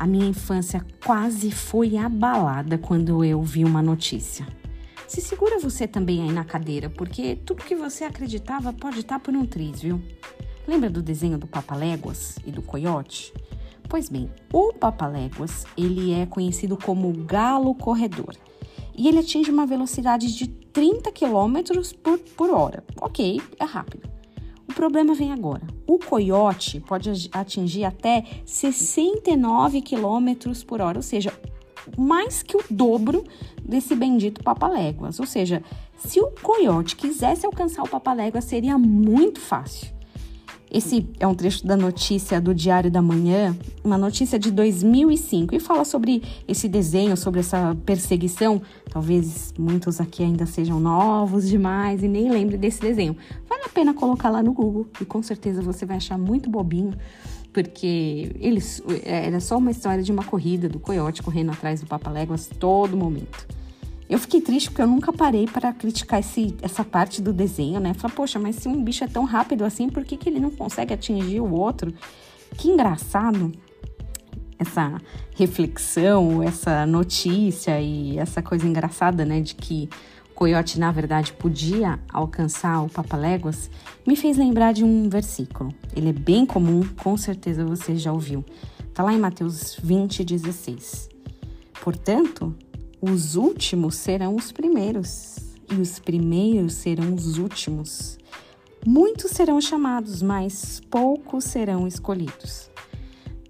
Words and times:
A 0.00 0.06
minha 0.06 0.26
infância 0.26 0.82
quase 1.04 1.50
foi 1.50 1.98
abalada 1.98 2.78
quando 2.78 3.22
eu 3.22 3.42
vi 3.42 3.66
uma 3.66 3.82
notícia. 3.82 4.46
Se 5.06 5.20
segura 5.20 5.58
você 5.58 5.86
também 5.86 6.22
aí 6.22 6.32
na 6.32 6.42
cadeira, 6.42 6.88
porque 6.88 7.36
tudo 7.36 7.62
que 7.62 7.74
você 7.74 8.04
acreditava 8.04 8.72
pode 8.72 9.00
estar 9.00 9.20
por 9.20 9.34
um 9.34 9.44
triz, 9.44 9.82
viu? 9.82 10.00
Lembra 10.66 10.88
do 10.88 11.02
desenho 11.02 11.36
do 11.36 11.46
Papaléguas 11.46 12.38
e 12.46 12.50
do 12.50 12.62
coiote? 12.62 13.34
Pois 13.90 14.08
bem, 14.08 14.30
o 14.50 14.72
Papaléguas, 14.72 15.66
ele 15.76 16.14
é 16.14 16.24
conhecido 16.24 16.78
como 16.78 17.12
galo 17.12 17.74
corredor. 17.74 18.34
E 18.96 19.06
ele 19.06 19.18
atinge 19.18 19.50
uma 19.50 19.66
velocidade 19.66 20.34
de 20.34 20.48
30 20.48 21.12
km 21.12 21.58
por, 22.02 22.18
por 22.18 22.50
hora. 22.50 22.82
Ok, 23.02 23.38
é 23.58 23.64
rápido. 23.64 24.09
O 24.70 24.72
problema 24.72 25.14
vem 25.14 25.32
agora. 25.32 25.62
O 25.84 25.98
coiote 25.98 26.78
pode 26.78 27.28
atingir 27.32 27.84
até 27.84 28.24
69 28.46 29.82
km 29.82 30.52
por 30.64 30.80
hora, 30.80 30.96
ou 30.96 31.02
seja, 31.02 31.32
mais 31.98 32.40
que 32.44 32.56
o 32.56 32.62
dobro 32.70 33.24
desse 33.60 33.96
bendito 33.96 34.44
papaléguas. 34.44 35.18
Ou 35.18 35.26
seja, 35.26 35.60
se 35.98 36.20
o 36.20 36.30
coiote 36.40 36.94
quisesse 36.94 37.44
alcançar 37.44 37.82
o 37.82 37.88
papaléguas, 37.88 38.44
seria 38.44 38.78
muito 38.78 39.40
fácil. 39.40 39.88
Esse 40.70 41.04
é 41.18 41.26
um 41.26 41.34
trecho 41.34 41.66
da 41.66 41.76
notícia 41.76 42.40
do 42.40 42.54
Diário 42.54 42.92
da 42.92 43.02
Manhã, 43.02 43.56
uma 43.82 43.98
notícia 43.98 44.38
de 44.38 44.52
2005, 44.52 45.52
e 45.52 45.58
fala 45.58 45.84
sobre 45.84 46.22
esse 46.46 46.68
desenho, 46.68 47.16
sobre 47.16 47.40
essa 47.40 47.76
perseguição. 47.84 48.62
Talvez 48.88 49.52
muitos 49.58 50.00
aqui 50.00 50.22
ainda 50.22 50.46
sejam 50.46 50.78
novos 50.78 51.48
demais 51.48 52.04
e 52.04 52.08
nem 52.08 52.30
lembrem 52.30 52.56
desse 52.56 52.80
desenho. 52.80 53.16
A 53.50 53.59
pena 53.72 53.94
colocar 53.94 54.30
lá 54.30 54.42
no 54.42 54.52
Google 54.52 54.86
e 55.00 55.04
com 55.04 55.22
certeza 55.22 55.62
você 55.62 55.86
vai 55.86 55.96
achar 55.96 56.18
muito 56.18 56.50
bobinho, 56.50 56.94
porque 57.52 58.34
eles 58.38 58.82
era 59.04 59.40
só 59.40 59.58
uma 59.58 59.70
história 59.70 60.02
de 60.02 60.12
uma 60.12 60.24
corrida 60.24 60.68
do 60.68 60.78
coiote 60.78 61.22
correndo 61.22 61.50
atrás 61.50 61.80
do 61.80 61.86
Papaléguas 61.86 62.48
todo 62.58 62.96
momento. 62.96 63.46
Eu 64.08 64.18
fiquei 64.18 64.40
triste 64.40 64.70
porque 64.70 64.82
eu 64.82 64.88
nunca 64.88 65.12
parei 65.12 65.46
para 65.46 65.72
criticar 65.72 66.18
esse, 66.18 66.56
essa 66.62 66.82
parte 66.82 67.22
do 67.22 67.32
desenho, 67.32 67.78
né? 67.78 67.94
Falar, 67.94 68.12
poxa, 68.12 68.40
mas 68.40 68.56
se 68.56 68.66
um 68.66 68.82
bicho 68.82 69.04
é 69.04 69.06
tão 69.06 69.24
rápido 69.24 69.64
assim, 69.64 69.88
por 69.88 70.04
que, 70.04 70.16
que 70.16 70.28
ele 70.28 70.40
não 70.40 70.50
consegue 70.50 70.92
atingir 70.92 71.40
o 71.40 71.52
outro? 71.52 71.94
Que 72.58 72.68
engraçado 72.68 73.52
essa 74.58 75.00
reflexão, 75.36 76.42
essa 76.42 76.84
notícia 76.84 77.80
e 77.80 78.18
essa 78.18 78.42
coisa 78.42 78.66
engraçada, 78.66 79.24
né, 79.24 79.40
de 79.40 79.54
que 79.54 79.88
coiote 80.40 80.80
na 80.80 80.90
verdade 80.90 81.34
podia 81.34 82.00
alcançar 82.10 82.80
o 82.80 82.88
Papaléguas, 82.88 83.70
me 84.06 84.16
fez 84.16 84.38
lembrar 84.38 84.72
de 84.72 84.82
um 84.82 85.06
versículo. 85.06 85.70
Ele 85.94 86.08
é 86.08 86.12
bem 86.14 86.46
comum, 86.46 86.80
com 87.02 87.14
certeza 87.14 87.62
você 87.62 87.94
já 87.94 88.10
ouviu. 88.10 88.42
Tá 88.94 89.02
lá 89.02 89.12
em 89.12 89.18
Mateus 89.18 89.76
20, 89.82 90.24
16. 90.24 91.10
Portanto, 91.82 92.54
os 93.02 93.36
últimos 93.36 93.96
serão 93.96 94.34
os 94.34 94.50
primeiros, 94.50 95.36
e 95.70 95.74
os 95.74 95.98
primeiros 95.98 96.72
serão 96.72 97.14
os 97.14 97.36
últimos. 97.36 98.18
Muitos 98.86 99.32
serão 99.32 99.60
chamados, 99.60 100.22
mas 100.22 100.80
poucos 100.90 101.44
serão 101.44 101.86
escolhidos. 101.86 102.70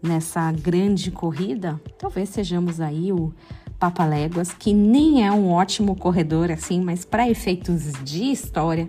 Nessa 0.00 0.52
grande 0.52 1.10
corrida, 1.10 1.80
talvez 1.98 2.28
sejamos 2.28 2.80
aí 2.80 3.12
o 3.12 3.32
Papaléguas, 3.78 4.52
que 4.52 4.72
nem 4.72 5.26
é 5.26 5.30
um 5.30 5.50
ótimo 5.50 5.94
corredor 5.94 6.50
assim, 6.50 6.80
mas 6.80 7.04
para 7.04 7.28
efeitos 7.28 7.92
de 8.02 8.24
história, 8.24 8.88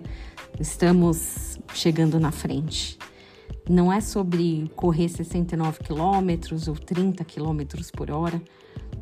estamos 0.58 1.58
chegando 1.74 2.18
na 2.18 2.30
frente. 2.30 2.98
Não 3.68 3.92
é 3.92 4.00
sobre 4.00 4.70
correr 4.74 5.08
69 5.10 5.80
quilômetros 5.84 6.68
ou 6.68 6.74
30 6.74 7.22
quilômetros 7.24 7.90
por 7.90 8.10
hora, 8.10 8.40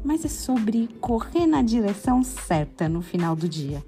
mas 0.04 0.24
é 0.24 0.28
sobre 0.28 0.88
correr 1.00 1.46
na 1.46 1.62
direção 1.62 2.22
certa 2.24 2.88
no 2.88 3.00
final 3.00 3.36
do 3.36 3.48
dia. 3.48 3.82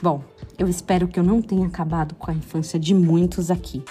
Bom, 0.00 0.22
eu 0.58 0.68
espero 0.68 1.08
que 1.08 1.18
eu 1.18 1.24
não 1.24 1.42
tenha 1.42 1.66
acabado 1.66 2.14
com 2.14 2.30
a 2.30 2.34
infância 2.34 2.78
de 2.78 2.94
muitos 2.94 3.50
aqui. 3.50 3.82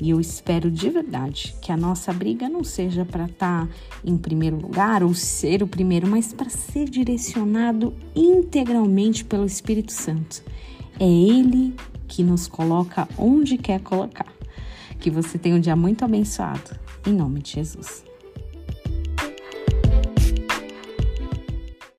E 0.00 0.10
eu 0.10 0.20
espero 0.20 0.70
de 0.70 0.88
verdade 0.88 1.54
que 1.60 1.72
a 1.72 1.76
nossa 1.76 2.12
briga 2.12 2.48
não 2.48 2.62
seja 2.62 3.04
para 3.04 3.24
estar 3.24 3.66
tá 3.66 3.68
em 4.04 4.16
primeiro 4.16 4.56
lugar 4.56 5.02
ou 5.02 5.12
ser 5.12 5.62
o 5.62 5.66
primeiro, 5.66 6.06
mas 6.06 6.32
para 6.32 6.48
ser 6.48 6.88
direcionado 6.88 7.94
integralmente 8.14 9.24
pelo 9.24 9.44
Espírito 9.44 9.92
Santo. 9.92 10.42
É 11.00 11.06
Ele 11.06 11.74
que 12.06 12.22
nos 12.22 12.46
coloca 12.46 13.08
onde 13.18 13.58
quer 13.58 13.80
colocar. 13.80 14.32
Que 15.00 15.10
você 15.10 15.38
tenha 15.38 15.56
um 15.56 15.60
dia 15.60 15.76
muito 15.76 16.04
abençoado. 16.04 16.78
Em 17.06 17.12
nome 17.12 17.40
de 17.40 17.52
Jesus. 17.52 18.07